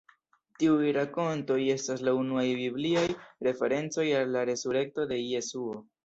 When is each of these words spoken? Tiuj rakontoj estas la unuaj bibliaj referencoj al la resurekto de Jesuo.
Tiuj 0.61 0.87
rakontoj 0.95 1.57
estas 1.73 2.01
la 2.07 2.13
unuaj 2.19 2.45
bibliaj 2.59 3.03
referencoj 3.47 4.05
al 4.21 4.33
la 4.37 4.43
resurekto 4.51 5.05
de 5.13 5.21
Jesuo. 5.25 5.77